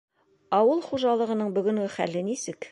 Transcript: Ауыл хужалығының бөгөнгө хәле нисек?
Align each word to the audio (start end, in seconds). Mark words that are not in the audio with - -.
Ауыл 0.59 0.81
хужалығының 0.87 1.53
бөгөнгө 1.59 1.93
хәле 1.99 2.29
нисек? 2.31 2.69